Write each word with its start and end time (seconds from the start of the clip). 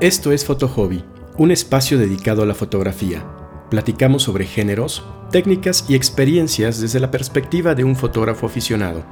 Esto 0.00 0.30
es 0.30 0.44
Foto 0.44 0.68
Hobby, 0.68 1.04
un 1.38 1.50
espacio 1.50 1.98
dedicado 1.98 2.44
a 2.44 2.46
la 2.46 2.54
fotografía. 2.54 3.24
Platicamos 3.68 4.22
sobre 4.22 4.46
géneros, 4.46 5.04
técnicas 5.32 5.86
y 5.88 5.96
experiencias 5.96 6.80
desde 6.80 7.00
la 7.00 7.10
perspectiva 7.10 7.74
de 7.74 7.82
un 7.82 7.96
fotógrafo 7.96 8.46
aficionado. 8.46 9.02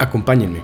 Acompáñenme. 0.00 0.62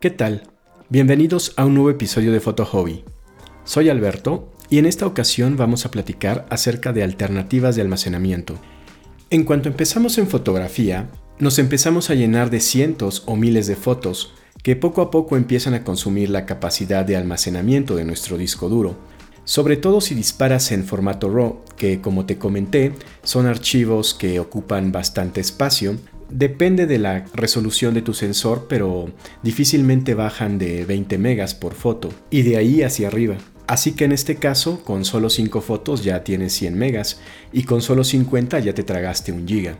¿Qué 0.00 0.10
tal? 0.10 0.53
Bienvenidos 0.90 1.54
a 1.56 1.64
un 1.64 1.72
nuevo 1.72 1.88
episodio 1.88 2.30
de 2.30 2.40
Foto 2.40 2.66
Hobby. 2.66 3.04
Soy 3.64 3.88
Alberto 3.88 4.52
y 4.68 4.76
en 4.76 4.84
esta 4.84 5.06
ocasión 5.06 5.56
vamos 5.56 5.86
a 5.86 5.90
platicar 5.90 6.46
acerca 6.50 6.92
de 6.92 7.02
alternativas 7.02 7.74
de 7.74 7.80
almacenamiento. 7.80 8.58
En 9.30 9.44
cuanto 9.44 9.70
empezamos 9.70 10.18
en 10.18 10.28
fotografía, 10.28 11.08
nos 11.38 11.58
empezamos 11.58 12.10
a 12.10 12.14
llenar 12.14 12.50
de 12.50 12.60
cientos 12.60 13.22
o 13.24 13.34
miles 13.34 13.66
de 13.66 13.76
fotos 13.76 14.34
que 14.62 14.76
poco 14.76 15.00
a 15.00 15.10
poco 15.10 15.38
empiezan 15.38 15.72
a 15.72 15.84
consumir 15.84 16.28
la 16.28 16.44
capacidad 16.44 17.06
de 17.06 17.16
almacenamiento 17.16 17.96
de 17.96 18.04
nuestro 18.04 18.36
disco 18.36 18.68
duro, 18.68 18.94
sobre 19.44 19.78
todo 19.78 20.02
si 20.02 20.14
disparas 20.14 20.70
en 20.70 20.84
formato 20.84 21.30
RAW, 21.30 21.64
que 21.76 22.02
como 22.02 22.26
te 22.26 22.36
comenté, 22.36 22.92
son 23.22 23.46
archivos 23.46 24.12
que 24.12 24.38
ocupan 24.38 24.92
bastante 24.92 25.40
espacio, 25.40 25.96
Depende 26.34 26.86
de 26.86 26.98
la 26.98 27.26
resolución 27.32 27.94
de 27.94 28.02
tu 28.02 28.12
sensor, 28.12 28.66
pero 28.68 29.12
difícilmente 29.44 30.14
bajan 30.14 30.58
de 30.58 30.84
20 30.84 31.16
megas 31.16 31.54
por 31.54 31.74
foto 31.74 32.08
y 32.28 32.42
de 32.42 32.56
ahí 32.56 32.82
hacia 32.82 33.06
arriba. 33.06 33.36
Así 33.68 33.92
que 33.92 34.04
en 34.04 34.10
este 34.10 34.34
caso, 34.34 34.82
con 34.82 35.04
solo 35.04 35.30
5 35.30 35.60
fotos 35.60 36.02
ya 36.02 36.24
tienes 36.24 36.52
100 36.54 36.74
megas 36.76 37.20
y 37.52 37.62
con 37.62 37.82
solo 37.82 38.02
50 38.02 38.58
ya 38.58 38.74
te 38.74 38.82
tragaste 38.82 39.30
un 39.30 39.46
giga. 39.46 39.76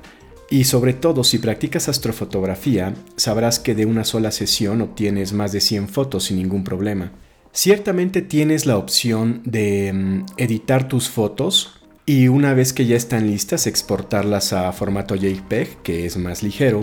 Y 0.49 0.63
sobre 0.63 0.93
todo 0.93 1.25
si 1.25 1.39
practicas 1.39 1.89
astrofotografía, 1.89 2.95
sabrás 3.17 3.59
que 3.59 3.75
de 3.75 3.87
una 3.87 4.05
sola 4.05 4.31
sesión 4.31 4.81
obtienes 4.81 5.33
más 5.33 5.51
de 5.51 5.61
100 5.61 5.89
fotos 5.89 6.23
sin 6.23 6.37
ningún 6.37 6.63
problema. 6.63 7.11
Ciertamente 7.51 8.23
tienes 8.23 8.65
la 8.65 8.79
opción 8.79 9.43
de 9.45 9.93
mm, 9.93 10.27
editar 10.37 10.87
tus 10.87 11.09
fotos 11.09 11.84
y 12.07 12.29
una 12.29 12.55
vez 12.55 12.73
que 12.73 12.87
ya 12.87 12.97
están 12.97 13.27
listas 13.27 13.67
exportarlas 13.67 14.53
a 14.53 14.71
formato 14.73 15.15
JPEG, 15.15 15.83
que 15.83 16.07
es 16.07 16.17
más 16.17 16.43
ligero, 16.43 16.83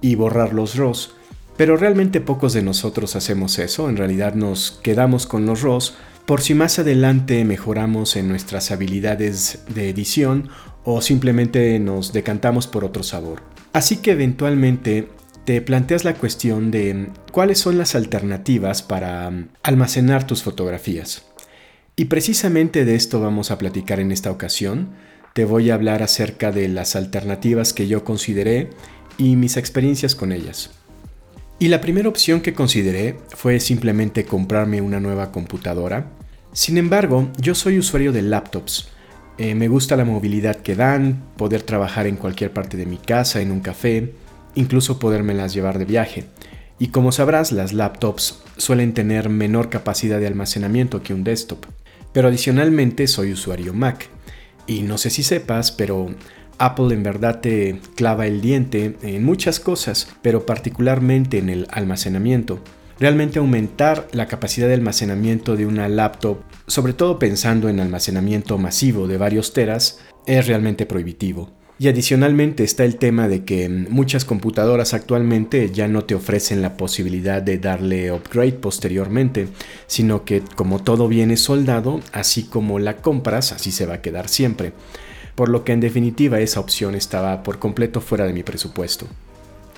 y 0.00 0.14
borrar 0.14 0.52
los 0.52 0.76
RAWs. 0.76 1.14
Pero 1.56 1.76
realmente 1.76 2.20
pocos 2.20 2.52
de 2.52 2.62
nosotros 2.62 3.16
hacemos 3.16 3.58
eso, 3.58 3.88
en 3.88 3.96
realidad 3.96 4.34
nos 4.34 4.78
quedamos 4.82 5.26
con 5.26 5.46
los 5.46 5.62
RAWs 5.62 5.94
por 6.26 6.42
si 6.42 6.54
más 6.54 6.78
adelante 6.78 7.44
mejoramos 7.44 8.14
en 8.16 8.28
nuestras 8.28 8.70
habilidades 8.70 9.64
de 9.74 9.90
edición 9.90 10.48
o 10.84 11.02
simplemente 11.02 11.78
nos 11.80 12.12
decantamos 12.12 12.66
por 12.66 12.84
otro 12.84 13.02
sabor. 13.02 13.42
Así 13.72 13.96
que 13.96 14.12
eventualmente 14.12 15.08
te 15.44 15.60
planteas 15.60 16.04
la 16.04 16.14
cuestión 16.14 16.70
de 16.70 17.08
cuáles 17.32 17.58
son 17.58 17.78
las 17.78 17.94
alternativas 17.94 18.82
para 18.82 19.32
almacenar 19.62 20.26
tus 20.26 20.42
fotografías. 20.42 21.24
Y 22.00 22.06
precisamente 22.06 22.86
de 22.86 22.94
esto 22.94 23.20
vamos 23.20 23.50
a 23.50 23.58
platicar 23.58 24.00
en 24.00 24.10
esta 24.10 24.30
ocasión. 24.30 24.88
Te 25.34 25.44
voy 25.44 25.68
a 25.68 25.74
hablar 25.74 26.02
acerca 26.02 26.50
de 26.50 26.66
las 26.66 26.96
alternativas 26.96 27.74
que 27.74 27.88
yo 27.88 28.04
consideré 28.04 28.70
y 29.18 29.36
mis 29.36 29.58
experiencias 29.58 30.14
con 30.14 30.32
ellas. 30.32 30.70
Y 31.58 31.68
la 31.68 31.82
primera 31.82 32.08
opción 32.08 32.40
que 32.40 32.54
consideré 32.54 33.18
fue 33.36 33.60
simplemente 33.60 34.24
comprarme 34.24 34.80
una 34.80 34.98
nueva 34.98 35.30
computadora. 35.30 36.10
Sin 36.54 36.78
embargo, 36.78 37.28
yo 37.36 37.54
soy 37.54 37.78
usuario 37.78 38.12
de 38.12 38.22
laptops. 38.22 38.88
Eh, 39.36 39.54
me 39.54 39.68
gusta 39.68 39.94
la 39.94 40.06
movilidad 40.06 40.56
que 40.56 40.76
dan, 40.76 41.22
poder 41.36 41.64
trabajar 41.64 42.06
en 42.06 42.16
cualquier 42.16 42.50
parte 42.50 42.78
de 42.78 42.86
mi 42.86 42.96
casa, 42.96 43.42
en 43.42 43.52
un 43.52 43.60
café, 43.60 44.14
incluso 44.54 44.98
podérmelas 44.98 45.52
llevar 45.52 45.78
de 45.78 45.84
viaje. 45.84 46.24
Y 46.78 46.88
como 46.88 47.12
sabrás, 47.12 47.52
las 47.52 47.74
laptops 47.74 48.42
suelen 48.56 48.94
tener 48.94 49.28
menor 49.28 49.68
capacidad 49.68 50.18
de 50.18 50.28
almacenamiento 50.28 51.02
que 51.02 51.12
un 51.12 51.24
desktop. 51.24 51.66
Pero 52.12 52.28
adicionalmente 52.28 53.06
soy 53.06 53.32
usuario 53.32 53.72
Mac. 53.74 54.08
Y 54.66 54.82
no 54.82 54.98
sé 54.98 55.10
si 55.10 55.22
sepas, 55.22 55.72
pero 55.72 56.14
Apple 56.58 56.94
en 56.94 57.02
verdad 57.02 57.40
te 57.40 57.80
clava 57.96 58.26
el 58.26 58.40
diente 58.40 58.96
en 59.02 59.24
muchas 59.24 59.60
cosas, 59.60 60.08
pero 60.22 60.46
particularmente 60.46 61.38
en 61.38 61.48
el 61.48 61.66
almacenamiento. 61.70 62.60
Realmente 62.98 63.38
aumentar 63.38 64.08
la 64.12 64.26
capacidad 64.26 64.68
de 64.68 64.74
almacenamiento 64.74 65.56
de 65.56 65.64
una 65.64 65.88
laptop, 65.88 66.42
sobre 66.66 66.92
todo 66.92 67.18
pensando 67.18 67.70
en 67.70 67.80
almacenamiento 67.80 68.58
masivo 68.58 69.08
de 69.08 69.16
varios 69.16 69.54
teras, 69.54 70.00
es 70.26 70.46
realmente 70.46 70.84
prohibitivo. 70.84 71.59
Y 71.80 71.88
adicionalmente 71.88 72.62
está 72.62 72.84
el 72.84 72.96
tema 72.96 73.26
de 73.26 73.42
que 73.46 73.66
muchas 73.70 74.26
computadoras 74.26 74.92
actualmente 74.92 75.70
ya 75.72 75.88
no 75.88 76.04
te 76.04 76.14
ofrecen 76.14 76.60
la 76.60 76.76
posibilidad 76.76 77.40
de 77.40 77.56
darle 77.56 78.12
upgrade 78.12 78.52
posteriormente, 78.52 79.48
sino 79.86 80.26
que 80.26 80.42
como 80.56 80.82
todo 80.82 81.08
viene 81.08 81.38
soldado, 81.38 82.02
así 82.12 82.42
como 82.42 82.78
la 82.78 82.98
compras, 82.98 83.52
así 83.52 83.72
se 83.72 83.86
va 83.86 83.94
a 83.94 84.02
quedar 84.02 84.28
siempre. 84.28 84.74
Por 85.34 85.48
lo 85.48 85.64
que 85.64 85.72
en 85.72 85.80
definitiva 85.80 86.40
esa 86.40 86.60
opción 86.60 86.94
estaba 86.94 87.42
por 87.42 87.58
completo 87.58 88.02
fuera 88.02 88.26
de 88.26 88.34
mi 88.34 88.42
presupuesto. 88.42 89.06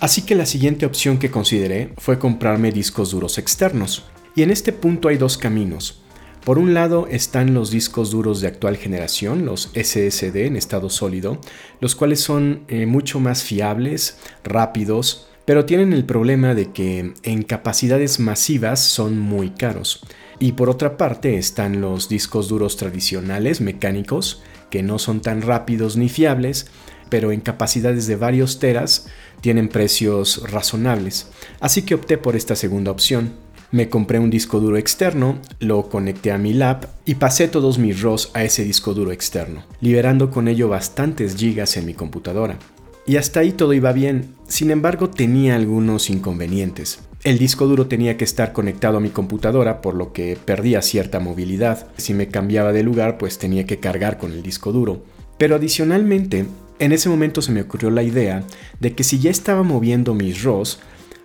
Así 0.00 0.22
que 0.22 0.34
la 0.34 0.46
siguiente 0.46 0.86
opción 0.86 1.18
que 1.18 1.30
consideré 1.30 1.92
fue 1.98 2.18
comprarme 2.18 2.72
discos 2.72 3.12
duros 3.12 3.38
externos. 3.38 4.02
Y 4.34 4.42
en 4.42 4.50
este 4.50 4.72
punto 4.72 5.06
hay 5.06 5.18
dos 5.18 5.38
caminos. 5.38 6.01
Por 6.44 6.58
un 6.58 6.74
lado 6.74 7.06
están 7.08 7.54
los 7.54 7.70
discos 7.70 8.10
duros 8.10 8.40
de 8.40 8.48
actual 8.48 8.76
generación, 8.76 9.46
los 9.46 9.70
SSD 9.74 10.46
en 10.46 10.56
estado 10.56 10.90
sólido, 10.90 11.38
los 11.80 11.94
cuales 11.94 12.20
son 12.20 12.64
eh, 12.66 12.84
mucho 12.84 13.20
más 13.20 13.44
fiables, 13.44 14.18
rápidos, 14.42 15.28
pero 15.44 15.66
tienen 15.66 15.92
el 15.92 16.04
problema 16.04 16.56
de 16.56 16.72
que 16.72 17.14
en 17.22 17.42
capacidades 17.44 18.18
masivas 18.18 18.80
son 18.80 19.20
muy 19.20 19.50
caros. 19.50 20.04
Y 20.40 20.52
por 20.52 20.68
otra 20.68 20.96
parte 20.96 21.36
están 21.36 21.80
los 21.80 22.08
discos 22.08 22.48
duros 22.48 22.76
tradicionales 22.76 23.60
mecánicos, 23.60 24.42
que 24.68 24.82
no 24.82 24.98
son 24.98 25.20
tan 25.20 25.42
rápidos 25.42 25.96
ni 25.96 26.08
fiables, 26.08 26.66
pero 27.08 27.30
en 27.30 27.40
capacidades 27.40 28.08
de 28.08 28.16
varios 28.16 28.58
teras 28.58 29.06
tienen 29.40 29.68
precios 29.68 30.50
razonables. 30.50 31.28
Así 31.60 31.82
que 31.82 31.94
opté 31.94 32.18
por 32.18 32.34
esta 32.34 32.56
segunda 32.56 32.90
opción. 32.90 33.34
Me 33.72 33.88
compré 33.88 34.18
un 34.18 34.28
disco 34.28 34.60
duro 34.60 34.76
externo, 34.76 35.38
lo 35.58 35.88
conecté 35.88 36.30
a 36.30 36.36
mi 36.36 36.52
lap 36.52 36.84
y 37.06 37.14
pasé 37.14 37.48
todos 37.48 37.78
mis 37.78 38.02
ROS 38.02 38.30
a 38.34 38.44
ese 38.44 38.64
disco 38.64 38.92
duro 38.92 39.12
externo, 39.12 39.64
liberando 39.80 40.30
con 40.30 40.46
ello 40.46 40.68
bastantes 40.68 41.36
gigas 41.36 41.78
en 41.78 41.86
mi 41.86 41.94
computadora. 41.94 42.58
Y 43.06 43.16
hasta 43.16 43.40
ahí 43.40 43.52
todo 43.52 43.72
iba 43.72 43.92
bien, 43.92 44.34
sin 44.46 44.70
embargo 44.70 45.08
tenía 45.08 45.56
algunos 45.56 46.10
inconvenientes. 46.10 47.00
El 47.24 47.38
disco 47.38 47.66
duro 47.66 47.86
tenía 47.86 48.18
que 48.18 48.24
estar 48.24 48.52
conectado 48.52 48.98
a 48.98 49.00
mi 49.00 49.08
computadora, 49.08 49.80
por 49.80 49.94
lo 49.94 50.12
que 50.12 50.36
perdía 50.36 50.82
cierta 50.82 51.18
movilidad. 51.18 51.86
Si 51.96 52.12
me 52.12 52.28
cambiaba 52.28 52.74
de 52.74 52.82
lugar, 52.82 53.16
pues 53.16 53.38
tenía 53.38 53.64
que 53.64 53.80
cargar 53.80 54.18
con 54.18 54.32
el 54.32 54.42
disco 54.42 54.72
duro. 54.72 55.02
Pero 55.38 55.56
adicionalmente, 55.56 56.44
en 56.78 56.92
ese 56.92 57.08
momento 57.08 57.40
se 57.40 57.52
me 57.52 57.62
ocurrió 57.62 57.90
la 57.90 58.02
idea 58.02 58.44
de 58.80 58.92
que 58.94 59.02
si 59.02 59.18
ya 59.18 59.30
estaba 59.30 59.62
moviendo 59.62 60.12
mis 60.12 60.42
ROS, 60.42 60.80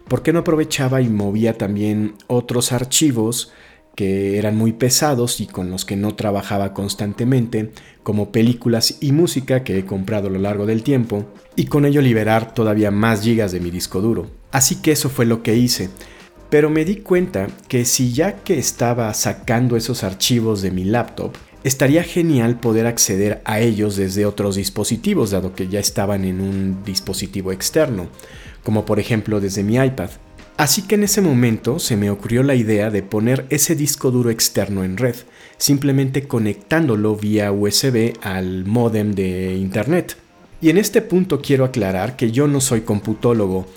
¿por 0.08 0.24
qué 0.24 0.34
no 0.34 0.40
aprovechaba 0.40 1.02
y 1.02 1.10
movía 1.10 1.58
también 1.58 2.16
otros 2.28 2.72
archivos 2.72 3.52
que 3.98 4.38
eran 4.38 4.56
muy 4.56 4.74
pesados 4.74 5.42
y 5.42 5.48
con 5.48 5.72
los 5.72 5.84
que 5.84 5.96
no 5.96 6.14
trabajaba 6.14 6.72
constantemente, 6.72 7.72
como 8.04 8.32
películas 8.32 8.98
y 9.02 9.12
música 9.12 9.64
que 9.64 9.80
he 9.80 9.86
comprado 9.86 10.28
a 10.28 10.30
lo 10.30 10.38
largo 10.38 10.68
del 10.68 10.84
tiempo, 10.84 11.26
y 11.56 11.66
con 11.66 11.84
ello 11.84 12.00
liberar 12.02 12.54
todavía 12.54 12.92
más 12.92 13.24
gigas 13.24 13.52
de 13.52 13.60
mi 13.60 13.72
disco 13.72 14.00
duro. 14.00 14.30
Así 14.52 14.84
que 14.84 14.92
eso 14.92 15.10
fue 15.10 15.26
lo 15.26 15.42
que 15.42 15.56
hice. 15.56 15.90
Pero 16.52 16.70
me 16.70 16.86
di 16.86 16.98
cuenta 16.98 17.48
que 17.68 17.86
si 17.86 18.14
ya 18.14 18.36
que 18.44 18.60
estaba 18.60 19.12
sacando 19.16 19.76
esos 19.76 20.04
archivos 20.04 20.62
de 20.62 20.70
mi 20.70 20.84
laptop, 20.84 21.32
estaría 21.64 22.04
genial 22.04 22.60
poder 22.60 22.86
acceder 22.86 23.42
a 23.46 23.60
ellos 23.62 23.96
desde 23.96 24.28
otros 24.28 24.58
dispositivos, 24.58 25.32
dado 25.32 25.56
que 25.56 25.70
ya 25.70 25.80
estaban 25.80 26.24
en 26.24 26.40
un 26.40 26.84
dispositivo 26.86 27.52
externo 27.52 28.10
como 28.64 28.86
por 28.86 29.00
ejemplo 29.00 29.40
desde 29.40 29.64
mi 29.64 29.76
iPad. 29.76 30.10
Así 30.58 30.82
que 30.82 30.96
en 30.96 31.04
ese 31.04 31.22
momento 31.22 31.78
se 31.78 31.96
me 31.96 32.10
ocurrió 32.10 32.42
la 32.42 32.56
idea 32.56 32.90
de 32.90 33.04
poner 33.04 33.46
ese 33.50 33.76
disco 33.76 34.10
duro 34.10 34.32
externo 34.32 34.84
en 34.84 34.98
red, 34.98 35.16
simplemente 35.58 36.28
conectándolo 36.28 37.16
vía 37.16 37.52
USB 37.52 38.14
al 38.22 38.66
modem 38.66 39.14
de 39.14 39.56
Internet. 39.56 40.18
Y 40.60 40.72
en 40.72 40.78
este 40.78 41.04
punto 41.04 41.42
quiero 41.42 41.64
aclarar 41.64 42.16
que 42.16 42.32
yo 42.32 42.48
no 42.48 42.60
soy 42.60 42.82
computólogo, 42.82 43.68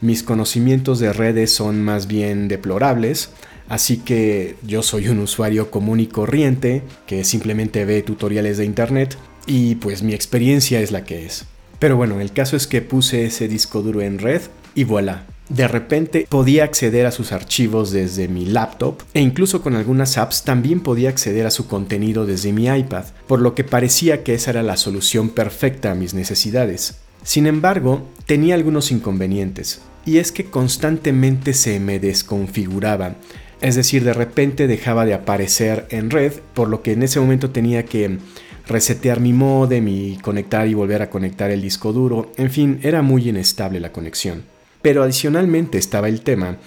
mis 0.00 0.22
conocimientos 0.22 1.00
de 1.00 1.12
redes 1.12 1.50
son 1.52 1.82
más 1.82 2.06
bien 2.06 2.46
deplorables, 2.46 3.30
así 3.68 3.96
que 3.98 4.54
yo 4.62 4.84
soy 4.84 5.08
un 5.08 5.18
usuario 5.18 5.72
común 5.72 5.98
y 5.98 6.06
corriente 6.06 6.82
que 7.06 7.24
simplemente 7.24 7.84
ve 7.84 8.02
tutoriales 8.02 8.58
de 8.58 8.64
Internet 8.64 9.18
y 9.46 9.74
pues 9.74 10.04
mi 10.04 10.14
experiencia 10.14 10.80
es 10.80 10.92
la 10.92 11.04
que 11.04 11.26
es. 11.26 11.46
Pero 11.78 11.96
bueno, 11.96 12.20
el 12.20 12.32
caso 12.32 12.56
es 12.56 12.66
que 12.66 12.82
puse 12.82 13.24
ese 13.24 13.48
disco 13.48 13.82
duro 13.82 14.00
en 14.00 14.18
red 14.18 14.42
y 14.74 14.84
voilà, 14.84 15.24
de 15.48 15.66
repente 15.66 16.26
podía 16.28 16.64
acceder 16.64 17.06
a 17.06 17.10
sus 17.10 17.32
archivos 17.32 17.90
desde 17.90 18.28
mi 18.28 18.44
laptop 18.44 19.00
e 19.14 19.20
incluso 19.20 19.62
con 19.62 19.76
algunas 19.76 20.18
apps 20.18 20.42
también 20.44 20.80
podía 20.80 21.08
acceder 21.08 21.46
a 21.46 21.50
su 21.50 21.66
contenido 21.68 22.26
desde 22.26 22.52
mi 22.52 22.66
iPad, 22.66 23.04
por 23.26 23.40
lo 23.40 23.54
que 23.54 23.64
parecía 23.64 24.24
que 24.24 24.34
esa 24.34 24.50
era 24.50 24.62
la 24.62 24.76
solución 24.76 25.30
perfecta 25.30 25.92
a 25.92 25.94
mis 25.94 26.14
necesidades. 26.14 26.98
Sin 27.22 27.46
embargo, 27.46 28.06
tenía 28.26 28.54
algunos 28.54 28.90
inconvenientes, 28.90 29.80
y 30.04 30.18
es 30.18 30.32
que 30.32 30.44
constantemente 30.44 31.52
se 31.52 31.80
me 31.80 31.98
desconfiguraba, 31.98 33.14
es 33.60 33.74
decir, 33.74 34.04
de 34.04 34.14
repente 34.14 34.66
dejaba 34.66 35.04
de 35.04 35.14
aparecer 35.14 35.86
en 35.90 36.10
red, 36.10 36.32
por 36.54 36.68
lo 36.68 36.82
que 36.82 36.92
en 36.92 37.02
ese 37.02 37.20
momento 37.20 37.50
tenía 37.50 37.84
que 37.84 38.18
resetear 38.68 39.20
mi 39.20 39.32
modem 39.32 39.88
y 39.88 40.18
conectar 40.18 40.68
y 40.68 40.74
volver 40.74 41.02
a 41.02 41.10
conectar 41.10 41.50
el 41.50 41.62
disco 41.62 41.92
duro, 41.92 42.32
en 42.36 42.50
fin, 42.50 42.78
era 42.82 43.02
muy 43.02 43.28
inestable 43.28 43.80
la 43.80 43.92
conexión. 43.92 44.44
Pero 44.82 45.02
adicionalmente 45.02 45.78
estaba 45.78 46.08
el 46.08 46.20
tema 46.20 46.58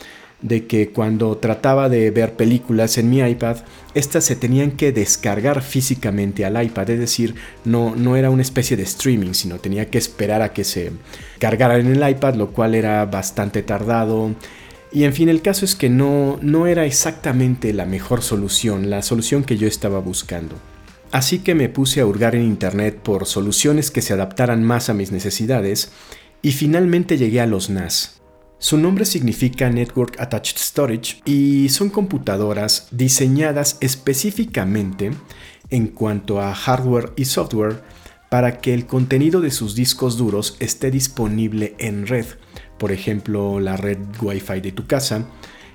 de 0.41 0.65
que 0.65 0.89
cuando 0.89 1.37
trataba 1.37 1.87
de 1.87 2.09
ver 2.09 2.33
películas 2.33 2.97
en 2.97 3.09
mi 3.09 3.19
iPad, 3.19 3.57
estas 3.93 4.25
se 4.25 4.35
tenían 4.35 4.71
que 4.71 4.91
descargar 4.91 5.61
físicamente 5.61 6.45
al 6.45 6.61
iPad, 6.61 6.89
es 6.89 6.99
decir, 6.99 7.35
no, 7.63 7.95
no 7.95 8.15
era 8.15 8.31
una 8.31 8.41
especie 8.41 8.75
de 8.75 8.83
streaming, 8.83 9.33
sino 9.33 9.59
tenía 9.59 9.89
que 9.89 9.99
esperar 9.99 10.41
a 10.41 10.51
que 10.51 10.63
se 10.63 10.91
cargaran 11.39 11.81
en 11.81 11.95
el 11.95 12.09
iPad, 12.09 12.35
lo 12.35 12.51
cual 12.51 12.73
era 12.73 13.05
bastante 13.05 13.61
tardado. 13.61 14.31
Y 14.91 15.03
en 15.03 15.13
fin, 15.13 15.29
el 15.29 15.41
caso 15.41 15.63
es 15.63 15.75
que 15.75 15.89
no, 15.89 16.39
no 16.41 16.65
era 16.65 16.85
exactamente 16.85 17.71
la 17.71 17.85
mejor 17.85 18.23
solución, 18.23 18.89
la 18.89 19.03
solución 19.03 19.43
que 19.43 19.57
yo 19.57 19.67
estaba 19.67 19.99
buscando. 19.99 20.55
Así 21.11 21.39
que 21.39 21.55
me 21.55 21.67
puse 21.67 21.99
a 21.99 22.05
hurgar 22.05 22.35
en 22.35 22.43
internet 22.43 22.99
por 23.01 23.25
soluciones 23.25 23.91
que 23.91 24.01
se 24.01 24.13
adaptaran 24.13 24.63
más 24.63 24.89
a 24.89 24.93
mis 24.93 25.11
necesidades 25.11 25.91
y 26.41 26.53
finalmente 26.53 27.17
llegué 27.17 27.41
a 27.41 27.45
los 27.45 27.69
NAS. 27.69 28.21
Su 28.59 28.77
nombre 28.77 29.05
significa 29.05 29.69
Network 29.69 30.19
Attached 30.19 30.57
Storage 30.57 31.21
y 31.25 31.69
son 31.69 31.89
computadoras 31.89 32.87
diseñadas 32.91 33.77
específicamente 33.81 35.11
en 35.69 35.87
cuanto 35.87 36.39
a 36.39 36.53
hardware 36.53 37.11
y 37.15 37.25
software 37.25 37.81
para 38.29 38.59
que 38.59 38.73
el 38.73 38.85
contenido 38.85 39.41
de 39.41 39.51
sus 39.51 39.75
discos 39.75 40.15
duros 40.15 40.55
esté 40.59 40.91
disponible 40.91 41.75
en 41.79 42.07
red, 42.07 42.25
por 42.77 42.91
ejemplo 42.91 43.59
la 43.59 43.75
red 43.75 43.97
Wi-Fi 44.21 44.61
de 44.61 44.71
tu 44.71 44.85
casa, 44.85 45.25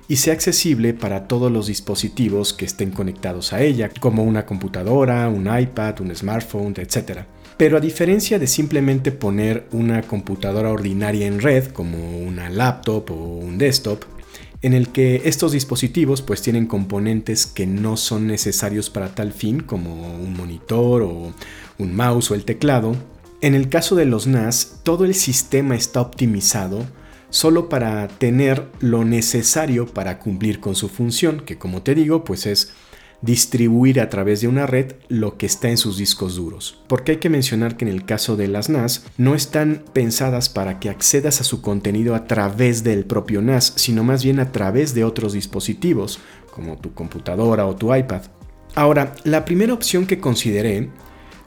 y 0.07 0.17
sea 0.17 0.33
accesible 0.33 0.93
para 0.93 1.27
todos 1.27 1.51
los 1.51 1.67
dispositivos 1.67 2.53
que 2.53 2.65
estén 2.65 2.91
conectados 2.91 3.53
a 3.53 3.61
ella, 3.61 3.89
como 3.99 4.23
una 4.23 4.45
computadora, 4.45 5.27
un 5.29 5.47
iPad, 5.47 6.01
un 6.01 6.15
smartphone, 6.15 6.73
etc. 6.77 7.21
Pero 7.57 7.77
a 7.77 7.81
diferencia 7.81 8.39
de 8.39 8.47
simplemente 8.47 9.11
poner 9.11 9.67
una 9.71 10.01
computadora 10.03 10.71
ordinaria 10.71 11.27
en 11.27 11.41
red, 11.41 11.67
como 11.67 12.19
una 12.19 12.49
laptop 12.49 13.11
o 13.11 13.15
un 13.15 13.57
desktop, 13.57 14.03
en 14.61 14.73
el 14.73 14.89
que 14.89 15.21
estos 15.25 15.51
dispositivos 15.51 16.21
pues 16.21 16.41
tienen 16.41 16.65
componentes 16.65 17.45
que 17.45 17.67
no 17.67 17.95
son 17.95 18.27
necesarios 18.27 18.89
para 18.89 19.13
tal 19.13 19.31
fin, 19.31 19.59
como 19.59 20.15
un 20.15 20.33
monitor 20.35 21.03
o 21.03 21.33
un 21.77 21.95
mouse 21.95 22.31
o 22.31 22.35
el 22.35 22.45
teclado, 22.45 22.95
en 23.39 23.53
el 23.53 23.69
caso 23.69 23.95
de 23.95 24.05
los 24.05 24.25
NAS, 24.25 24.79
todo 24.81 25.05
el 25.05 25.13
sistema 25.13 25.75
está 25.75 26.01
optimizado 26.01 26.85
solo 27.29 27.69
para 27.69 28.07
tener 28.07 28.67
lo 28.79 29.05
necesario 29.05 29.85
para 29.85 30.19
cumplir 30.19 30.59
con 30.59 30.75
su 30.75 30.89
función, 30.89 31.41
que 31.41 31.57
como 31.57 31.81
te 31.81 31.95
digo, 31.95 32.23
pues 32.23 32.45
es 32.45 32.73
distribuir 33.21 33.99
a 33.99 34.09
través 34.09 34.41
de 34.41 34.47
una 34.47 34.67
red 34.67 34.93
lo 35.07 35.37
que 35.37 35.47
está 35.47 35.69
en 35.69 35.77
sus 35.77 35.97
discos 35.97 36.35
duros. 36.35 36.79
Porque 36.87 37.13
hay 37.13 37.17
que 37.17 37.29
mencionar 37.29 37.75
que 37.75 37.85
en 37.85 37.91
el 37.91 38.05
caso 38.05 38.35
de 38.35 38.47
las 38.47 38.69
NAS 38.69 39.05
no 39.17 39.33
están 39.33 39.83
pensadas 39.93 40.49
para 40.49 40.79
que 40.79 40.89
accedas 40.89 41.41
a 41.41 41.43
su 41.43 41.61
contenido 41.61 42.15
a 42.15 42.25
través 42.25 42.83
del 42.83 43.05
propio 43.05 43.41
NAS, 43.41 43.73
sino 43.75 44.03
más 44.03 44.23
bien 44.23 44.39
a 44.39 44.51
través 44.51 44.93
de 44.93 45.03
otros 45.03 45.33
dispositivos, 45.33 46.19
como 46.51 46.77
tu 46.77 46.93
computadora 46.93 47.65
o 47.65 47.75
tu 47.75 47.93
iPad. 47.93 48.21
Ahora, 48.75 49.15
la 49.23 49.45
primera 49.45 49.73
opción 49.73 50.05
que 50.05 50.19
consideré 50.19 50.89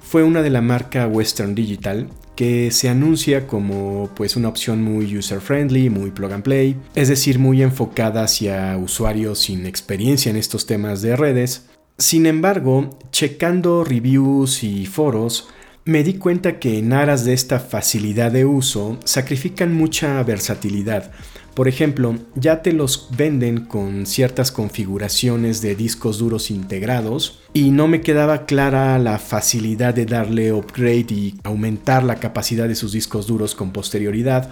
fue 0.02 0.24
una 0.24 0.42
de 0.42 0.50
la 0.50 0.60
marca 0.60 1.06
Western 1.06 1.54
Digital 1.54 2.08
que 2.40 2.70
se 2.70 2.88
anuncia 2.88 3.46
como 3.46 4.08
pues 4.16 4.34
una 4.34 4.48
opción 4.48 4.82
muy 4.82 5.14
user 5.14 5.42
friendly, 5.42 5.90
muy 5.90 6.10
plug 6.10 6.32
and 6.32 6.42
play, 6.42 6.74
es 6.94 7.08
decir, 7.08 7.38
muy 7.38 7.62
enfocada 7.62 8.22
hacia 8.24 8.78
usuarios 8.78 9.40
sin 9.40 9.66
experiencia 9.66 10.30
en 10.30 10.36
estos 10.36 10.64
temas 10.64 11.02
de 11.02 11.16
redes. 11.16 11.66
Sin 11.98 12.24
embargo, 12.24 12.98
checando 13.12 13.84
reviews 13.84 14.64
y 14.64 14.86
foros, 14.86 15.48
me 15.84 16.02
di 16.02 16.14
cuenta 16.14 16.58
que 16.58 16.78
en 16.78 16.94
aras 16.94 17.26
de 17.26 17.34
esta 17.34 17.60
facilidad 17.60 18.32
de 18.32 18.46
uso 18.46 18.98
sacrifican 19.04 19.74
mucha 19.74 20.22
versatilidad. 20.22 21.12
Por 21.54 21.66
ejemplo, 21.66 22.16
ya 22.36 22.62
te 22.62 22.72
los 22.72 23.08
venden 23.16 23.64
con 23.66 24.06
ciertas 24.06 24.52
configuraciones 24.52 25.60
de 25.60 25.74
discos 25.74 26.18
duros 26.18 26.50
integrados 26.50 27.40
y 27.52 27.70
no 27.70 27.88
me 27.88 28.00
quedaba 28.00 28.46
clara 28.46 28.98
la 28.98 29.18
facilidad 29.18 29.92
de 29.92 30.06
darle 30.06 30.52
upgrade 30.52 31.06
y 31.10 31.34
aumentar 31.42 32.04
la 32.04 32.16
capacidad 32.16 32.68
de 32.68 32.76
sus 32.76 32.92
discos 32.92 33.26
duros 33.26 33.56
con 33.56 33.72
posterioridad, 33.72 34.50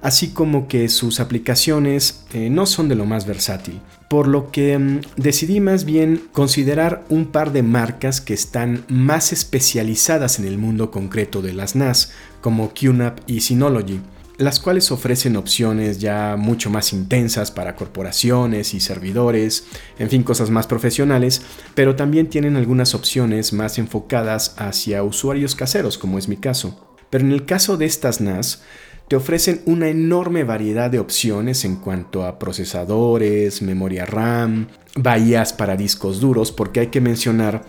así 0.00 0.28
como 0.28 0.68
que 0.68 0.88
sus 0.88 1.20
aplicaciones 1.20 2.24
eh, 2.32 2.48
no 2.48 2.64
son 2.64 2.88
de 2.88 2.94
lo 2.94 3.04
más 3.04 3.26
versátil. 3.26 3.80
Por 4.08 4.26
lo 4.26 4.50
que 4.50 4.78
mm, 4.78 5.00
decidí 5.16 5.60
más 5.60 5.84
bien 5.84 6.22
considerar 6.32 7.04
un 7.10 7.26
par 7.26 7.52
de 7.52 7.62
marcas 7.62 8.22
que 8.22 8.32
están 8.32 8.84
más 8.88 9.34
especializadas 9.34 10.38
en 10.38 10.46
el 10.46 10.56
mundo 10.56 10.90
concreto 10.90 11.42
de 11.42 11.52
las 11.52 11.76
NAS, 11.76 12.12
como 12.40 12.72
QNAP 12.72 13.18
y 13.26 13.42
Synology 13.42 14.00
las 14.38 14.60
cuales 14.60 14.92
ofrecen 14.92 15.36
opciones 15.36 15.98
ya 15.98 16.36
mucho 16.38 16.70
más 16.70 16.92
intensas 16.92 17.50
para 17.50 17.74
corporaciones 17.74 18.72
y 18.72 18.80
servidores, 18.80 19.64
en 19.98 20.08
fin, 20.08 20.22
cosas 20.22 20.48
más 20.48 20.68
profesionales, 20.68 21.42
pero 21.74 21.96
también 21.96 22.28
tienen 22.28 22.56
algunas 22.56 22.94
opciones 22.94 23.52
más 23.52 23.78
enfocadas 23.78 24.54
hacia 24.56 25.02
usuarios 25.02 25.56
caseros, 25.56 25.98
como 25.98 26.18
es 26.18 26.28
mi 26.28 26.36
caso. 26.36 26.96
Pero 27.10 27.24
en 27.24 27.32
el 27.32 27.46
caso 27.46 27.76
de 27.76 27.86
estas 27.86 28.20
NAS, 28.20 28.62
te 29.08 29.16
ofrecen 29.16 29.62
una 29.64 29.88
enorme 29.88 30.44
variedad 30.44 30.90
de 30.90 31.00
opciones 31.00 31.64
en 31.64 31.76
cuanto 31.76 32.24
a 32.24 32.38
procesadores, 32.38 33.62
memoria 33.62 34.06
RAM, 34.06 34.68
bahías 34.94 35.52
para 35.52 35.76
discos 35.76 36.20
duros, 36.20 36.52
porque 36.52 36.80
hay 36.80 36.86
que 36.88 37.00
mencionar 37.00 37.64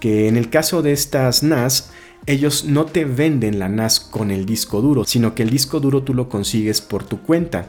que 0.00 0.28
en 0.28 0.36
el 0.36 0.48
caso 0.50 0.82
de 0.82 0.92
estas 0.92 1.42
NAS, 1.42 1.90
ellos 2.26 2.64
no 2.64 2.86
te 2.86 3.04
venden 3.04 3.58
la 3.58 3.68
NAS 3.68 4.00
con 4.00 4.30
el 4.30 4.46
disco 4.46 4.80
duro, 4.80 5.04
sino 5.04 5.34
que 5.34 5.42
el 5.42 5.50
disco 5.50 5.80
duro 5.80 6.02
tú 6.02 6.14
lo 6.14 6.28
consigues 6.28 6.80
por 6.80 7.04
tu 7.04 7.20
cuenta, 7.20 7.68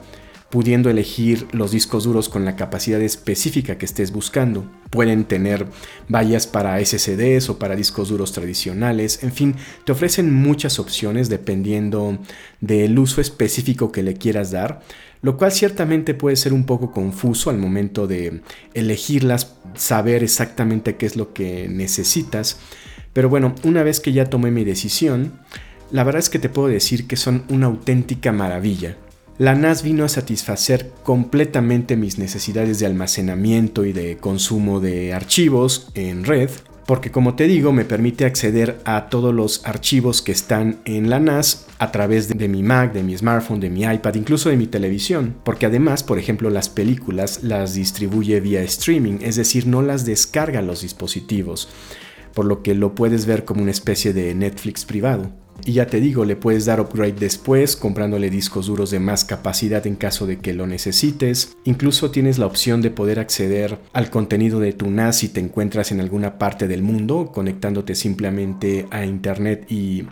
pudiendo 0.49 0.89
elegir 0.89 1.47
los 1.51 1.71
discos 1.71 2.05
duros 2.05 2.29
con 2.29 2.45
la 2.45 2.55
capacidad 2.55 3.01
específica 3.01 3.77
que 3.77 3.85
estés 3.85 4.11
buscando. 4.11 4.65
Pueden 4.89 5.25
tener 5.25 5.67
vallas 6.07 6.47
para 6.47 6.83
SSDs 6.83 7.49
o 7.49 7.59
para 7.59 7.75
discos 7.75 8.09
duros 8.09 8.31
tradicionales, 8.31 9.23
en 9.23 9.33
fin, 9.33 9.55
te 9.83 9.91
ofrecen 9.91 10.33
muchas 10.33 10.79
opciones 10.79 11.27
dependiendo 11.27 12.17
del 12.61 12.97
uso 12.97 13.19
específico 13.19 13.91
que 13.91 14.03
le 14.03 14.13
quieras 14.13 14.51
dar, 14.51 14.81
lo 15.21 15.35
cual 15.35 15.51
ciertamente 15.51 16.13
puede 16.13 16.37
ser 16.37 16.53
un 16.53 16.65
poco 16.65 16.91
confuso 16.91 17.49
al 17.49 17.57
momento 17.57 18.07
de 18.07 18.41
elegirlas, 18.73 19.55
saber 19.73 20.23
exactamente 20.23 20.95
qué 20.95 21.07
es 21.07 21.17
lo 21.17 21.33
que 21.33 21.67
necesitas. 21.67 22.59
Pero 23.15 23.29
bueno, 23.29 23.55
una 23.63 23.81
vez 23.81 24.01
que 24.01 24.11
ya 24.11 24.25
tomé 24.25 24.51
mi 24.51 24.65
decisión, 24.65 25.39
la 25.89 26.03
verdad 26.03 26.19
es 26.19 26.29
que 26.29 26.37
te 26.37 26.49
puedo 26.49 26.67
decir 26.67 27.07
que 27.07 27.15
son 27.15 27.45
una 27.47 27.67
auténtica 27.67 28.33
maravilla. 28.33 28.97
La 29.37 29.55
NAS 29.55 29.83
vino 29.83 30.03
a 30.03 30.09
satisfacer 30.09 30.91
completamente 31.01 31.95
mis 31.95 32.17
necesidades 32.17 32.77
de 32.79 32.87
almacenamiento 32.87 33.85
y 33.85 33.93
de 33.93 34.17
consumo 34.17 34.81
de 34.81 35.13
archivos 35.13 35.91
en 35.93 36.25
red, 36.25 36.49
porque 36.85 37.09
como 37.09 37.35
te 37.35 37.47
digo 37.47 37.71
me 37.71 37.85
permite 37.85 38.25
acceder 38.25 38.81
a 38.83 39.07
todos 39.07 39.33
los 39.33 39.65
archivos 39.65 40.21
que 40.21 40.33
están 40.33 40.79
en 40.83 41.09
la 41.09 41.21
NAS 41.21 41.67
a 41.79 41.93
través 41.93 42.27
de 42.27 42.47
mi 42.49 42.63
Mac, 42.63 42.91
de 42.91 43.03
mi 43.03 43.17
smartphone, 43.17 43.61
de 43.61 43.69
mi 43.69 43.83
iPad, 43.83 44.15
incluso 44.15 44.49
de 44.49 44.57
mi 44.57 44.67
televisión, 44.67 45.35
porque 45.45 45.67
además, 45.67 46.03
por 46.03 46.19
ejemplo, 46.19 46.49
las 46.49 46.67
películas 46.67 47.43
las 47.43 47.75
distribuye 47.75 48.41
vía 48.41 48.61
streaming, 48.63 49.19
es 49.21 49.37
decir, 49.37 49.67
no 49.67 49.81
las 49.81 50.05
descarga 50.05 50.61
los 50.61 50.81
dispositivos 50.81 51.69
por 52.35 52.45
lo 52.45 52.61
que 52.61 52.75
lo 52.75 52.93
puedes 52.93 53.25
ver 53.25 53.45
como 53.45 53.63
una 53.63 53.71
especie 53.71 54.13
de 54.13 54.35
Netflix 54.35 54.85
privado. 54.85 55.31
Y 55.63 55.73
ya 55.73 55.87
te 55.87 56.01
digo, 56.01 56.25
le 56.25 56.35
puedes 56.35 56.65
dar 56.65 56.81
upgrade 56.81 57.13
después 57.13 57.75
comprándole 57.75 58.29
discos 58.29 58.67
duros 58.67 58.91
de 58.91 58.99
más 58.99 59.23
capacidad 59.23 59.87
en 59.87 59.95
caso 59.95 60.27
de 60.27 60.37
que 60.37 60.53
lo 60.53 60.67
necesites. 60.67 61.55
Incluso 61.63 62.11
tienes 62.11 62.37
la 62.37 62.45
opción 62.45 62.81
de 62.81 62.91
poder 62.91 63.19
acceder 63.19 63.79
al 63.93 64.09
contenido 64.09 64.59
de 64.59 64.73
tu 64.73 64.91
NAS 64.91 65.19
si 65.19 65.29
te 65.29 65.39
encuentras 65.39 65.91
en 65.91 66.01
alguna 66.01 66.37
parte 66.37 66.67
del 66.67 66.83
mundo, 66.83 67.31
conectándote 67.33 67.95
simplemente 67.95 68.85
a 68.91 69.05
internet 69.05 69.65
y 69.71 70.03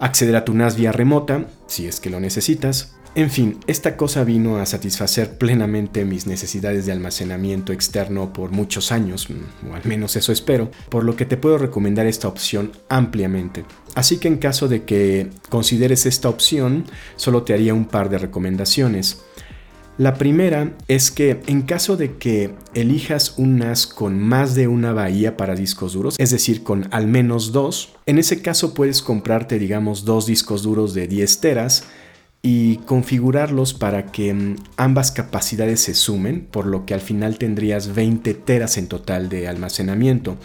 acceder 0.00 0.34
a 0.36 0.44
tu 0.44 0.54
NAS 0.54 0.76
vía 0.76 0.92
remota, 0.92 1.46
si 1.68 1.86
es 1.86 2.00
que 2.00 2.10
lo 2.10 2.18
necesitas. 2.18 2.97
En 3.14 3.30
fin, 3.30 3.58
esta 3.66 3.96
cosa 3.96 4.22
vino 4.22 4.58
a 4.58 4.66
satisfacer 4.66 5.38
plenamente 5.38 6.04
mis 6.04 6.26
necesidades 6.26 6.86
de 6.86 6.92
almacenamiento 6.92 7.72
externo 7.72 8.32
por 8.32 8.50
muchos 8.50 8.92
años, 8.92 9.28
o 9.68 9.74
al 9.74 9.84
menos 9.84 10.14
eso 10.14 10.30
espero, 10.30 10.70
por 10.88 11.04
lo 11.04 11.16
que 11.16 11.24
te 11.24 11.36
puedo 11.36 11.58
recomendar 11.58 12.06
esta 12.06 12.28
opción 12.28 12.72
ampliamente. 12.88 13.64
Así 13.94 14.18
que 14.18 14.28
en 14.28 14.36
caso 14.36 14.68
de 14.68 14.84
que 14.84 15.30
consideres 15.48 16.06
esta 16.06 16.28
opción, 16.28 16.84
solo 17.16 17.42
te 17.42 17.54
haría 17.54 17.74
un 17.74 17.86
par 17.86 18.08
de 18.10 18.18
recomendaciones. 18.18 19.22
La 19.96 20.14
primera 20.14 20.76
es 20.86 21.10
que 21.10 21.40
en 21.48 21.62
caso 21.62 21.96
de 21.96 22.18
que 22.18 22.54
elijas 22.72 23.34
un 23.36 23.58
NAS 23.58 23.88
con 23.88 24.16
más 24.20 24.54
de 24.54 24.68
una 24.68 24.92
bahía 24.92 25.36
para 25.36 25.56
discos 25.56 25.94
duros, 25.94 26.14
es 26.18 26.30
decir, 26.30 26.62
con 26.62 26.86
al 26.92 27.08
menos 27.08 27.50
dos, 27.50 27.94
en 28.06 28.18
ese 28.18 28.40
caso 28.40 28.74
puedes 28.74 29.02
comprarte, 29.02 29.58
digamos, 29.58 30.04
dos 30.04 30.26
discos 30.26 30.62
duros 30.62 30.94
de 30.94 31.08
10 31.08 31.40
teras 31.40 31.84
y 32.42 32.76
configurarlos 32.78 33.74
para 33.74 34.06
que 34.12 34.32
mm, 34.32 34.56
ambas 34.76 35.10
capacidades 35.12 35.80
se 35.80 35.94
sumen, 35.94 36.46
por 36.50 36.66
lo 36.66 36.86
que 36.86 36.94
al 36.94 37.00
final 37.00 37.38
tendrías 37.38 37.94
20 37.94 38.34
teras 38.34 38.78
en 38.78 38.86
total 38.86 39.28
de 39.28 39.48
almacenamiento. 39.48 40.36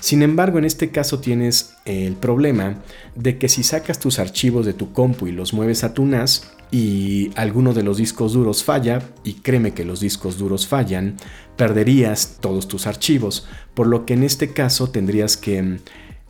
Sin 0.00 0.22
embargo, 0.22 0.58
en 0.58 0.64
este 0.64 0.90
caso 0.90 1.20
tienes 1.20 1.74
el 1.84 2.14
problema 2.14 2.82
de 3.14 3.36
que 3.36 3.50
si 3.50 3.62
sacas 3.62 3.98
tus 3.98 4.18
archivos 4.18 4.64
de 4.64 4.72
tu 4.72 4.92
compu 4.92 5.26
y 5.26 5.32
los 5.32 5.52
mueves 5.52 5.84
a 5.84 5.92
tu 5.92 6.06
NAS 6.06 6.50
y 6.70 7.30
alguno 7.34 7.74
de 7.74 7.82
los 7.82 7.98
discos 7.98 8.32
duros 8.32 8.64
falla, 8.64 9.02
y 9.24 9.34
créeme 9.34 9.74
que 9.74 9.84
los 9.84 10.00
discos 10.00 10.38
duros 10.38 10.66
fallan, 10.66 11.16
perderías 11.56 12.38
todos 12.40 12.68
tus 12.68 12.86
archivos, 12.86 13.46
por 13.74 13.88
lo 13.88 14.06
que 14.06 14.14
en 14.14 14.22
este 14.22 14.52
caso 14.54 14.88
tendrías 14.88 15.36
que 15.36 15.80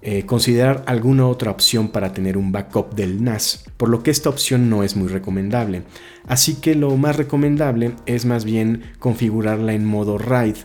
eh, 0.02 0.24
considerar 0.24 0.82
alguna 0.86 1.26
otra 1.26 1.50
opción 1.50 1.88
para 1.88 2.12
tener 2.12 2.38
un 2.38 2.52
backup 2.52 2.94
del 2.94 3.22
NAS, 3.22 3.64
por 3.76 3.88
lo 3.90 4.02
que 4.02 4.10
esta 4.10 4.30
opción 4.30 4.70
no 4.70 4.82
es 4.82 4.96
muy 4.96 5.08
recomendable. 5.08 5.82
Así 6.26 6.54
que 6.54 6.74
lo 6.74 6.96
más 6.96 7.16
recomendable 7.16 7.92
es 8.06 8.24
más 8.24 8.44
bien 8.44 8.82
configurarla 8.98 9.74
en 9.74 9.84
modo 9.84 10.16
RAID, 10.16 10.56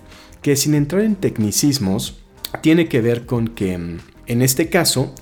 que 0.42 0.56
sin 0.56 0.74
entrar 0.74 1.02
en 1.02 1.16
tecnicismos, 1.16 2.22
tiene 2.62 2.88
que 2.88 3.02
ver 3.02 3.26
con 3.26 3.50
que 3.50 3.78
mm, 3.78 3.98
en 4.28 4.42
este 4.42 4.70
caso 4.70 5.14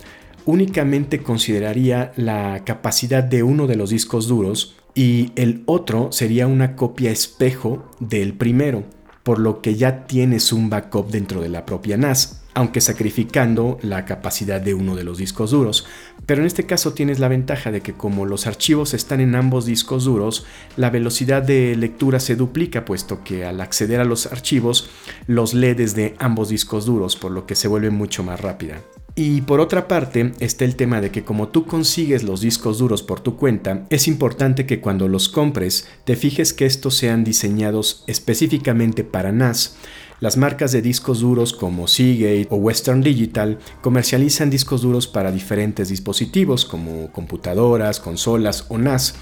únicamente 0.45 1.23
consideraría 1.23 2.11
la 2.15 2.63
capacidad 2.65 3.23
de 3.23 3.43
uno 3.43 3.67
de 3.67 3.75
los 3.75 3.89
discos 3.89 4.27
duros 4.27 4.75
y 4.93 5.31
el 5.35 5.63
otro 5.65 6.11
sería 6.11 6.47
una 6.47 6.75
copia 6.75 7.11
espejo 7.11 7.89
del 7.99 8.33
primero, 8.33 8.83
por 9.23 9.39
lo 9.39 9.61
que 9.61 9.75
ya 9.75 10.05
tienes 10.05 10.53
un 10.53 10.69
backup 10.69 11.09
dentro 11.09 11.41
de 11.41 11.49
la 11.49 11.65
propia 11.65 11.97
NAS 11.97 12.43
aunque 12.53 12.81
sacrificando 12.81 13.79
la 13.81 14.05
capacidad 14.05 14.61
de 14.61 14.73
uno 14.73 14.95
de 14.95 15.03
los 15.03 15.17
discos 15.17 15.51
duros. 15.51 15.85
Pero 16.25 16.41
en 16.41 16.47
este 16.47 16.65
caso 16.65 16.93
tienes 16.93 17.19
la 17.19 17.27
ventaja 17.27 17.71
de 17.71 17.81
que 17.81 17.93
como 17.93 18.25
los 18.25 18.47
archivos 18.47 18.93
están 18.93 19.19
en 19.21 19.35
ambos 19.35 19.65
discos 19.65 20.05
duros, 20.05 20.45
la 20.77 20.89
velocidad 20.89 21.41
de 21.41 21.75
lectura 21.75 22.19
se 22.19 22.35
duplica, 22.35 22.85
puesto 22.85 23.23
que 23.23 23.45
al 23.45 23.59
acceder 23.59 23.99
a 23.99 24.05
los 24.05 24.27
archivos 24.27 24.89
los 25.27 25.53
lee 25.53 25.73
desde 25.73 26.15
ambos 26.19 26.49
discos 26.49 26.85
duros, 26.85 27.15
por 27.15 27.31
lo 27.31 27.45
que 27.45 27.55
se 27.55 27.67
vuelve 27.67 27.89
mucho 27.89 28.23
más 28.23 28.39
rápida. 28.39 28.81
Y 29.15 29.41
por 29.41 29.59
otra 29.59 29.87
parte 29.87 30.31
está 30.39 30.65
el 30.65 30.75
tema 30.75 30.99
de 30.99 31.11
que 31.11 31.23
como 31.23 31.49
tú 31.49 31.65
consigues 31.67 32.23
los 32.23 32.41
discos 32.41 32.79
duros 32.79 33.03
por 33.03 33.19
tu 33.19 33.35
cuenta, 33.35 33.85
es 33.91 34.07
importante 34.07 34.65
que 34.65 34.81
cuando 34.81 35.07
los 35.07 35.29
compres 35.29 35.87
te 36.03 36.15
fijes 36.15 36.51
que 36.51 36.65
estos 36.65 36.95
sean 36.95 37.23
diseñados 37.23 38.03
específicamente 38.07 39.03
para 39.03 39.31
NAS, 39.31 39.75
las 40.19 40.35
marcas 40.37 40.71
de 40.71 40.81
discos 40.81 41.19
duros 41.19 41.53
como 41.53 41.87
Seagate 41.87 42.47
o 42.49 42.55
Western 42.55 43.01
Digital 43.01 43.59
comercializan 43.81 44.49
discos 44.49 44.81
duros 44.81 45.05
para 45.05 45.31
diferentes 45.31 45.89
dispositivos 45.89 46.65
como 46.65 47.11
computadoras, 47.11 47.99
consolas 47.99 48.65
o 48.69 48.79
NAS. 48.79 49.13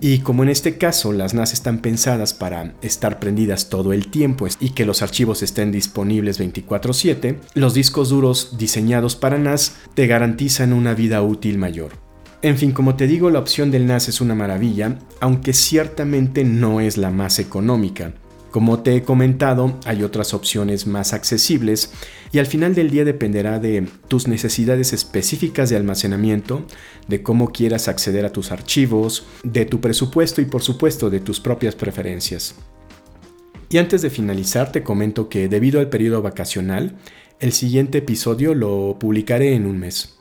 Y 0.00 0.18
como 0.18 0.42
en 0.42 0.48
este 0.48 0.76
caso 0.76 1.12
las 1.12 1.34
NAS 1.34 1.52
están 1.52 1.78
pensadas 1.78 2.34
para 2.34 2.74
estar 2.82 3.20
prendidas 3.20 3.68
todo 3.68 3.92
el 3.92 4.08
tiempo 4.08 4.46
y 4.60 4.70
que 4.70 4.84
los 4.84 5.02
archivos 5.02 5.42
estén 5.42 5.72
disponibles 5.72 6.38
24/7, 6.38 7.38
los 7.54 7.74
discos 7.74 8.08
duros 8.10 8.56
diseñados 8.58 9.16
para 9.16 9.38
NAS 9.38 9.76
te 9.94 10.06
garantizan 10.06 10.72
una 10.72 10.94
vida 10.94 11.22
útil 11.22 11.58
mayor. 11.58 11.92
En 12.42 12.58
fin, 12.58 12.72
como 12.72 12.96
te 12.96 13.06
digo, 13.06 13.30
la 13.30 13.38
opción 13.38 13.70
del 13.70 13.86
NAS 13.86 14.08
es 14.08 14.20
una 14.20 14.34
maravilla, 14.34 14.98
aunque 15.20 15.54
ciertamente 15.54 16.44
no 16.44 16.80
es 16.80 16.98
la 16.98 17.10
más 17.10 17.38
económica. 17.38 18.12
Como 18.54 18.84
te 18.84 18.94
he 18.94 19.02
comentado, 19.02 19.80
hay 19.84 20.04
otras 20.04 20.32
opciones 20.32 20.86
más 20.86 21.12
accesibles 21.12 21.92
y 22.30 22.38
al 22.38 22.46
final 22.46 22.72
del 22.76 22.88
día 22.88 23.04
dependerá 23.04 23.58
de 23.58 23.88
tus 24.06 24.28
necesidades 24.28 24.92
específicas 24.92 25.70
de 25.70 25.76
almacenamiento, 25.76 26.64
de 27.08 27.20
cómo 27.20 27.50
quieras 27.50 27.88
acceder 27.88 28.24
a 28.24 28.30
tus 28.30 28.52
archivos, 28.52 29.26
de 29.42 29.66
tu 29.66 29.80
presupuesto 29.80 30.40
y 30.40 30.44
por 30.44 30.62
supuesto 30.62 31.10
de 31.10 31.18
tus 31.18 31.40
propias 31.40 31.74
preferencias. 31.74 32.54
Y 33.70 33.78
antes 33.78 34.02
de 34.02 34.10
finalizar 34.10 34.70
te 34.70 34.84
comento 34.84 35.28
que 35.28 35.48
debido 35.48 35.80
al 35.80 35.88
periodo 35.88 36.22
vacacional, 36.22 36.94
el 37.40 37.50
siguiente 37.50 37.98
episodio 37.98 38.54
lo 38.54 39.00
publicaré 39.00 39.54
en 39.54 39.66
un 39.66 39.80
mes. 39.80 40.14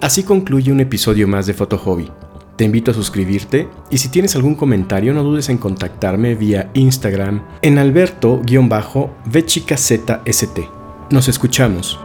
Así 0.00 0.22
concluye 0.22 0.70
un 0.70 0.78
episodio 0.80 1.26
más 1.26 1.46
de 1.46 1.54
Foto 1.54 1.76
Hobby. 1.76 2.08
Te 2.56 2.64
invito 2.64 2.92
a 2.92 2.94
suscribirte 2.94 3.68
y 3.90 3.98
si 3.98 4.08
tienes 4.08 4.36
algún 4.36 4.54
comentario 4.54 5.12
no 5.12 5.24
dudes 5.24 5.48
en 5.48 5.58
contactarme 5.58 6.36
vía 6.36 6.70
Instagram 6.74 7.42
en 7.62 7.78
alberto-vchicazst. 7.78 10.10
Nos 11.10 11.28
escuchamos. 11.28 11.98